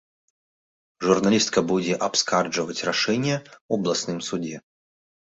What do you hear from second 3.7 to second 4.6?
абласным судзе.